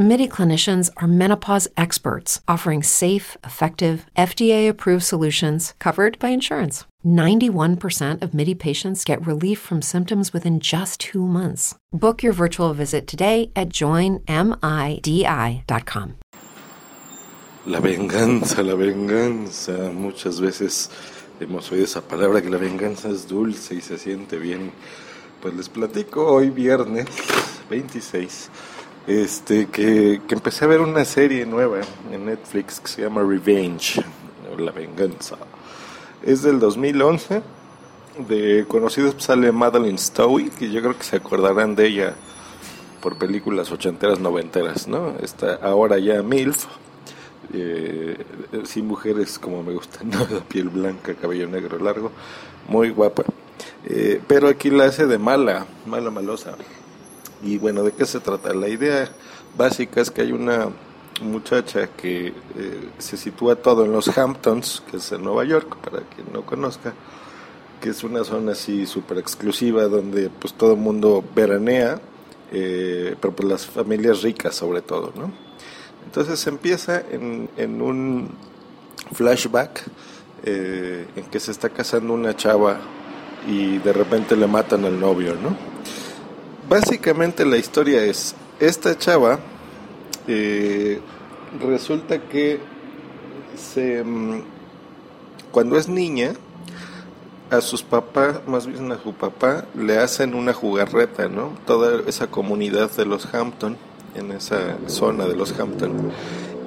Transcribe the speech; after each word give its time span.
MIDI 0.00 0.28
clinicians 0.28 0.88
are 0.96 1.06
menopause 1.06 1.68
experts 1.76 2.40
offering 2.48 2.82
safe, 2.82 3.36
effective, 3.44 4.06
FDA 4.16 4.66
approved 4.66 5.04
solutions 5.04 5.74
covered 5.78 6.18
by 6.18 6.30
insurance. 6.30 6.86
91% 7.04 8.22
of 8.22 8.32
MIDI 8.32 8.54
patients 8.54 9.04
get 9.04 9.20
relief 9.26 9.58
from 9.58 9.82
symptoms 9.82 10.32
within 10.32 10.58
just 10.58 11.00
two 11.00 11.26
months. 11.26 11.74
Book 11.92 12.22
your 12.22 12.32
virtual 12.32 12.72
visit 12.72 13.06
today 13.06 13.52
at 13.54 13.68
joinmidi.com. 13.68 14.24
La 17.66 17.80
venganza, 17.80 18.62
la 18.62 18.76
venganza. 18.76 19.92
Muchas 19.92 20.40
veces 20.40 20.88
hemos 21.40 21.70
oído 21.70 21.84
esa 21.84 22.00
palabra 22.00 22.40
que 22.40 22.48
la 22.48 22.56
venganza 22.56 23.10
es 23.10 23.28
dulce 23.28 23.74
y 23.74 23.82
se 23.82 23.98
siente 23.98 24.38
bien. 24.38 24.72
Pues 25.42 25.52
les 25.52 25.68
platico 25.68 26.26
hoy 26.26 26.48
viernes 26.48 27.06
26 27.68 28.48
este 29.10 29.66
que, 29.66 30.20
empecé 30.28 30.64
a 30.64 30.68
ver 30.68 30.80
una 30.80 31.04
serie 31.04 31.44
nueva 31.44 31.80
en 32.12 32.26
Netflix 32.26 32.78
que 32.80 32.88
se 32.88 33.02
llama 33.02 33.22
Revenge, 33.22 34.00
o 34.52 34.60
La 34.60 34.70
venganza. 34.70 35.36
Es 36.22 36.42
del 36.42 36.60
2011. 36.60 37.42
De 38.28 38.66
conocidos 38.68 39.14
sale 39.18 39.50
Madeline 39.50 39.98
Stowe, 39.98 40.50
que 40.50 40.70
yo 40.70 40.80
creo 40.82 40.96
que 40.96 41.04
se 41.04 41.16
acordarán 41.16 41.74
de 41.74 41.86
ella 41.86 42.14
por 43.00 43.16
películas 43.16 43.72
ochenteras, 43.72 44.20
noventeras, 44.20 44.86
¿no? 44.86 45.14
Está 45.22 45.54
ahora 45.54 45.98
ya 45.98 46.22
MILF, 46.22 46.66
eh, 47.52 48.16
sí, 48.64 48.82
mujeres 48.82 49.38
como 49.38 49.62
me 49.62 49.72
gustan, 49.72 50.10
¿no? 50.10 50.26
piel 50.48 50.68
blanca, 50.68 51.14
cabello 51.14 51.48
negro 51.48 51.78
largo, 51.78 52.12
muy 52.68 52.90
guapa. 52.90 53.24
Eh, 53.86 54.20
pero 54.26 54.48
aquí 54.48 54.70
la 54.70 54.84
hace 54.84 55.06
de 55.06 55.18
mala, 55.18 55.66
mala, 55.86 56.10
malosa. 56.10 56.56
Y 57.42 57.58
bueno, 57.58 57.82
¿de 57.82 57.92
qué 57.92 58.04
se 58.04 58.20
trata? 58.20 58.52
La 58.52 58.68
idea 58.68 59.10
básica 59.56 60.00
es 60.00 60.10
que 60.10 60.22
hay 60.22 60.32
una 60.32 60.68
muchacha 61.22 61.88
que 61.88 62.28
eh, 62.28 62.32
se 62.98 63.16
sitúa 63.16 63.56
todo 63.56 63.84
en 63.84 63.92
los 63.92 64.16
Hamptons, 64.16 64.82
que 64.90 64.98
es 64.98 65.12
en 65.12 65.22
Nueva 65.22 65.44
York, 65.44 65.76
para 65.82 66.00
quien 66.00 66.32
no 66.32 66.44
conozca, 66.44 66.94
que 67.80 67.90
es 67.90 68.04
una 68.04 68.24
zona 68.24 68.52
así 68.52 68.86
súper 68.86 69.18
exclusiva 69.18 69.84
donde 69.84 70.30
pues 70.30 70.54
todo 70.54 70.72
el 70.72 70.78
mundo 70.78 71.24
veranea, 71.34 72.00
eh, 72.52 73.16
pero 73.20 73.34
pues 73.34 73.48
las 73.48 73.66
familias 73.66 74.22
ricas 74.22 74.54
sobre 74.54 74.82
todo, 74.82 75.12
¿no? 75.16 75.30
Entonces 76.04 76.46
empieza 76.46 77.00
en, 77.10 77.48
en 77.56 77.80
un 77.82 78.30
flashback 79.12 79.84
eh, 80.44 81.06
en 81.16 81.24
que 81.26 81.38
se 81.38 81.52
está 81.52 81.68
casando 81.68 82.14
una 82.14 82.34
chava 82.34 82.80
y 83.46 83.78
de 83.78 83.92
repente 83.92 84.36
le 84.36 84.46
matan 84.46 84.84
al 84.84 84.98
novio, 84.98 85.34
¿no? 85.34 85.69
Básicamente 86.70 87.44
la 87.44 87.56
historia 87.56 88.04
es, 88.04 88.36
esta 88.60 88.96
chava 88.96 89.40
eh, 90.28 91.00
resulta 91.60 92.20
que 92.28 92.60
se, 93.56 94.04
mm, 94.04 94.40
cuando 95.50 95.76
es 95.76 95.88
niña, 95.88 96.34
a 97.50 97.60
sus 97.60 97.82
papás, 97.82 98.42
más 98.46 98.68
bien 98.68 98.92
a 98.92 99.02
su 99.02 99.14
papá, 99.14 99.64
le 99.74 99.98
hacen 99.98 100.32
una 100.32 100.52
jugarreta, 100.52 101.26
¿no? 101.28 101.54
Toda 101.66 102.02
esa 102.06 102.28
comunidad 102.28 102.88
de 102.92 103.04
los 103.04 103.34
Hampton 103.34 103.76
en 104.14 104.30
esa 104.30 104.78
zona 104.86 105.26
de 105.26 105.34
los 105.34 105.58
Hampton 105.58 106.12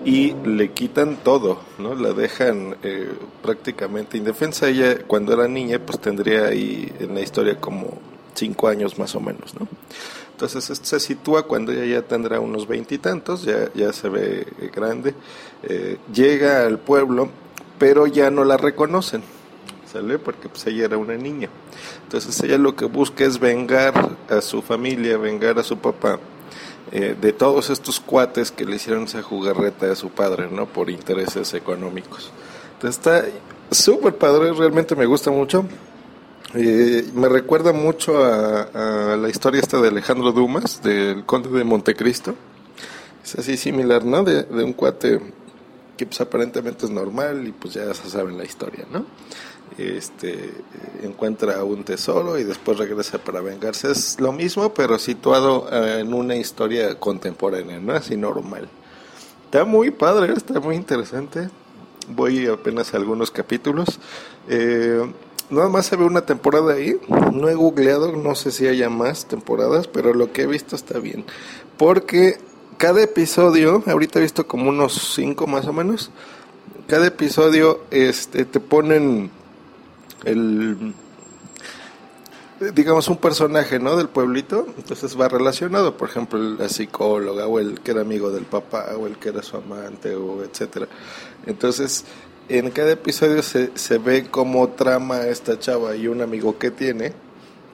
y 0.04 0.34
le 0.46 0.72
quitan 0.72 1.16
todo, 1.16 1.62
¿no? 1.78 1.96
La 1.96 2.12
dejan 2.12 2.76
eh, 2.84 3.09
prácticamente 3.42 4.18
indefensa. 4.18 4.68
Ella 4.68 4.98
cuando 5.08 5.31
era 5.31 5.48
niña 5.48 5.80
pues 5.80 5.98
tendría 6.00 6.48
ahí 6.48 6.92
en 7.00 7.16
la 7.16 7.22
historia 7.22 7.58
como 7.62 8.00
cinco 8.34 8.68
años 8.68 8.98
más 8.98 9.16
o 9.16 9.20
menos, 9.20 9.54
¿no? 9.60 9.68
Entonces 10.32 10.80
se 10.82 11.00
sitúa 11.00 11.44
cuando 11.44 11.72
ella 11.72 11.86
ya 11.86 12.02
tendrá 12.02 12.40
unos 12.40 12.68
veintitantos, 12.68 13.44
ya, 13.44 13.72
ya 13.74 13.94
se 13.94 14.10
ve 14.10 14.48
grande, 14.74 15.14
eh, 15.64 15.98
llega 16.14 16.66
al 16.66 16.80
pueblo, 16.80 17.30
pero 17.78 18.08
ya 18.08 18.32
no 18.32 18.44
la 18.44 18.58
reconocen, 18.58 19.22
¿sale? 19.92 20.18
Porque 20.18 20.50
pues 20.50 20.66
ella 20.68 20.86
era 20.86 20.98
una 20.98 21.16
niña. 21.16 21.50
Entonces 22.04 22.42
ella 22.42 22.58
lo 22.58 22.76
que 22.76 22.86
busca 22.86 23.24
es 23.26 23.40
vengar 23.40 24.18
a 24.30 24.42
su 24.42 24.62
familia, 24.62 25.18
vengar 25.18 25.60
a 25.60 25.64
su 25.64 25.78
papá 25.78 26.20
eh, 26.92 27.16
de 27.20 27.32
todos 27.32 27.70
estos 27.70 28.00
cuates 28.00 28.52
que 28.52 28.66
le 28.66 28.76
hicieron 28.76 29.04
esa 29.04 29.22
jugarreta 29.22 29.92
a 29.92 29.96
su 29.96 30.10
padre, 30.10 30.50
¿no? 30.52 30.66
Por 30.66 30.90
intereses 30.90 31.54
económicos. 31.54 32.32
Entonces 32.74 32.98
está 32.98 33.26
súper 33.72 34.16
padre, 34.16 34.52
realmente 34.52 34.96
me 34.96 35.06
gusta 35.06 35.32
mucho. 35.32 35.66
Eh, 36.56 37.09
me 37.16 37.30
recuerda 37.30 37.74
mucho 37.74 38.24
a, 38.24 39.16
la 39.18 39.30
historia 39.30 39.59
esta 39.59 39.81
de 39.81 39.88
Alejandro 39.88 40.31
Dumas, 40.31 40.84
del 40.84 41.25
conde 41.25 41.50
de 41.50 41.64
Montecristo. 41.64 42.36
Es 43.24 43.36
así 43.36 43.58
similar, 43.58 44.06
¿no? 44.06 44.24
De, 44.24 44.46
un 44.64 44.74
cuate 44.74 45.19
que 45.97 46.06
pues 46.06 46.22
aparentemente 46.22 46.86
es 46.86 46.91
normal 46.91 47.47
y 47.47 47.52
pues 47.52 47.74
ya 47.75 47.94
se 47.94 48.09
saben 48.09 48.38
la 48.38 48.44
historia, 48.44 48.86
¿no? 48.91 49.06
este 49.78 50.52
encuentra 51.02 51.64
un 51.64 51.84
tesoro 51.84 52.38
y 52.38 52.44
después 52.44 52.78
regresa 52.78 53.18
para 53.18 53.41
vengarse. 53.41 53.91
Es 53.91 54.20
lo 54.20 54.31
mismo, 54.31 54.72
pero 54.74 55.00
situado 55.00 55.68
eh, 55.72 56.02
en 56.02 56.14
una 56.14 56.35
historia 56.35 57.00
contemporánea, 57.00 57.80
no 57.80 57.94
así 57.94 58.16
normal. 58.16 58.70
Está 59.46 59.66
muy 59.66 59.90
padre, 59.90 60.34
está 60.34 60.59
muy 60.59 60.75
interesante. 60.75 61.50
Voy 62.09 62.46
apenas 62.46 62.94
a 62.94 62.97
algunos 62.97 63.31
capítulos. 63.31 64.00
Eh, 64.47 65.02
nada 65.53 65.69
más 65.69 65.86
se 65.86 65.96
ve 65.96 66.03
una 66.03 66.25
temporada 66.25 66.74
ahí. 66.74 67.00
No 67.31 67.50
he 67.50 67.56
googleado, 67.56 68.12
no 68.16 68.36
sé 68.36 68.52
si 68.52 68.68
haya 68.68 68.90
más 68.90 69.25
temporadas, 69.28 69.88
pero 69.88 70.14
lo 70.14 70.31
que 70.31 70.44
he 70.44 70.47
visto 70.47 70.75
está 70.75 71.00
bien. 71.00 71.25
Porque 71.78 72.38
cada 72.78 73.02
episodio, 73.02 73.84
ahorita 73.86 74.19
he 74.19 74.24
visto 74.24 74.47
como 74.47 74.69
unos 74.69 75.14
cinco 75.16 75.47
más 75.47 75.66
o 75.68 75.74
menos. 75.74 76.12
Cada 76.88 77.08
episodio 77.08 77.81
este, 77.91 78.46
te 78.46 78.59
ponen 78.59 79.31
el 80.25 80.94
digamos 82.74 83.08
un 83.09 83.18
personaje 83.18 83.80
no 83.80 83.97
del 83.97 84.08
pueblito 84.08 84.66
entonces 84.78 85.20
va 85.20 85.28
relacionado 85.28 85.97
por 85.97 86.08
ejemplo 86.08 86.40
la 86.40 86.70
psicóloga 86.70 87.47
o 87.47 87.59
el 87.59 87.81
que 87.81 87.91
era 87.91 88.02
amigo 88.02 88.31
del 88.31 88.46
papá 88.46 88.96
o 88.97 89.08
el 89.08 89.18
que 89.18 89.30
era 89.30 89.41
su 89.44 89.58
amante 89.58 90.16
o 90.16 90.44
etcétera 90.44 90.88
entonces 91.46 92.06
en 92.50 92.70
cada 92.72 92.92
episodio 92.92 93.42
se, 93.42 93.72
se 93.76 93.98
ve 93.98 94.26
como 94.26 94.70
trama 94.70 95.28
esta 95.28 95.59
chava 95.59 95.96
y 95.96 96.08
un 96.08 96.22
amigo 96.22 96.58
que 96.58 96.72
tiene 96.72 97.14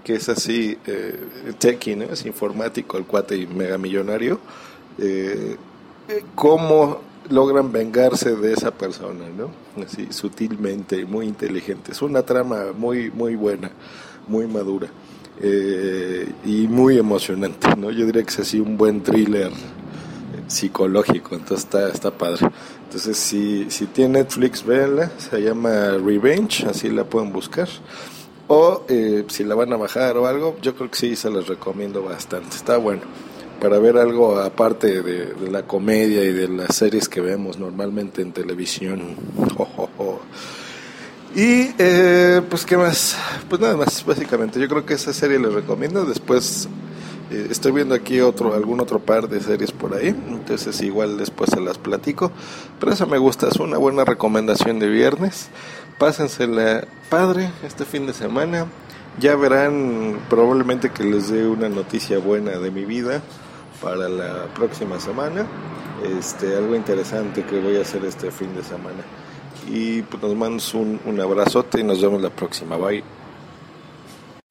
que 0.04 0.16
es 0.16 0.30
así 0.30 0.78
eh, 0.88 1.20
es 2.12 2.26
informático 2.26 2.98
el 2.98 3.06
cuate 3.06 3.38
y 3.38 3.48
mega 3.48 3.78
millonario 3.78 4.40
eh, 4.98 5.56
cómo 6.36 7.02
logran 7.30 7.72
vengarse 7.72 8.36
de 8.36 8.54
esa 8.54 8.72
persona, 8.72 9.26
¿no? 9.38 9.52
Así 9.84 10.08
sutilmente, 10.12 11.06
muy 11.06 11.28
inteligente. 11.28 11.92
Es 11.92 12.02
una 12.02 12.24
trama 12.24 12.74
muy, 12.76 13.12
muy 13.12 13.36
buena, 13.36 13.72
muy 14.28 14.48
madura 14.48 14.90
eh, 15.42 16.28
y 16.46 16.68
muy 16.68 16.98
emocionante, 16.98 17.76
¿no? 17.78 17.92
Yo 17.92 18.06
diría 18.06 18.24
que 18.24 18.30
es 18.30 18.40
así 18.40 18.60
un 18.60 18.78
buen 18.78 19.02
thriller 19.02 19.52
psicológico, 20.50 21.36
entonces 21.36 21.66
está, 21.66 21.90
está 21.90 22.12
padre. 22.12 22.50
Entonces, 22.84 23.18
si, 23.18 23.70
si 23.70 23.86
tiene 23.86 24.20
Netflix, 24.20 24.66
véanla, 24.66 25.12
se 25.18 25.42
llama 25.42 25.98
Revenge, 26.04 26.66
así 26.68 26.90
la 26.90 27.06
pueden 27.06 27.32
buscar. 27.32 27.70
O 28.48 28.84
eh, 28.90 29.26
si 29.28 29.44
la 29.44 29.56
van 29.56 29.72
a 29.72 29.78
bajar 29.78 30.18
o 30.18 30.26
algo, 30.28 30.58
yo 30.62 30.76
creo 30.76 30.90
que 30.90 30.98
sí, 30.98 31.16
se 31.16 31.30
las 31.30 31.48
recomiendo 31.48 32.04
bastante, 32.04 32.58
está 32.58 32.78
bueno 32.78 33.04
para 33.60 33.78
ver 33.78 33.98
algo 33.98 34.40
aparte 34.40 35.02
de, 35.04 35.50
la 35.52 35.64
comedia 35.64 36.24
y 36.24 36.32
de 36.32 36.48
las 36.48 36.76
series 36.76 37.10
que 37.10 37.22
vemos 37.22 37.60
normalmente 37.60 38.22
en 38.22 38.32
televisión. 38.32 39.16
Y 41.36 41.70
eh, 41.78 42.42
pues 42.50 42.66
qué 42.66 42.76
más, 42.76 43.16
pues 43.48 43.62
nada 43.62 43.78
más, 43.78 44.04
básicamente. 44.04 44.60
Yo 44.60 44.68
creo 44.68 44.84
que 44.84 44.96
esa 44.96 45.14
serie 45.14 45.38
les 45.38 45.54
recomiendo. 45.54 46.04
Después 46.04 46.68
eh, 47.32 47.48
estoy 47.50 47.72
viendo 47.72 47.96
aquí 47.96 48.22
otro, 48.22 48.54
algún 48.54 48.80
otro 48.80 49.00
par 49.00 49.30
de 49.30 49.40
series 49.42 49.72
por 49.72 49.94
ahí, 49.94 50.08
entonces 50.08 50.82
igual 50.82 51.18
después 51.18 51.50
se 51.52 51.62
las 51.62 51.78
platico. 51.78 52.32
Pero 52.80 52.92
esa 52.92 53.06
me 53.06 53.18
gusta, 53.18 53.48
es 53.48 53.58
una 53.58 53.78
buena 53.78 54.06
recomendación 54.06 54.80
de 54.80 54.88
viernes. 54.88 55.50
Pásensela 55.98 56.88
padre 57.10 57.52
este 57.64 57.86
fin 57.86 58.08
de 58.08 58.14
semana. 58.14 58.68
Ya 59.20 59.36
verán 59.36 60.20
probablemente 60.30 60.92
que 60.92 61.04
les 61.04 61.30
dé 61.30 61.46
una 61.46 61.68
noticia 61.68 62.20
buena 62.20 62.52
de 62.52 62.72
mi 62.72 62.86
vida 62.86 63.22
para 63.82 64.08
la 64.08 64.46
próxima 64.56 65.00
semana. 65.00 65.46
Este, 66.18 66.56
algo 66.56 66.76
interesante 66.76 67.44
que 67.44 67.60
voy 67.60 67.78
a 67.78 67.82
hacer 67.82 68.06
este 68.06 68.32
fin 68.32 68.56
de 68.56 68.64
semana. 68.64 69.04
Y 69.68 70.02
pues 70.04 70.24
nos 70.24 70.32
mandamos 70.32 70.74
un, 70.74 71.00
un 71.06 71.20
abrazote 71.20 71.82
y 71.82 71.84
nos 71.84 72.02
vemos 72.02 72.22
la 72.22 72.30
próxima. 72.30 72.78
Bye. 72.78 73.19